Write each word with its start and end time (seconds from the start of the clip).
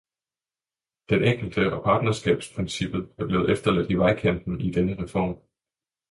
Den 1.11 1.23
enkelte 1.23 1.73
og 1.75 1.83
partnerskabsprincippet 1.83 3.09
er 3.17 3.25
blevet 3.25 3.49
efterladt 3.51 3.91
i 3.91 3.95
vejkanten 3.95 4.61
i 4.61 4.71
denne 4.71 5.03
reform. 5.03 5.37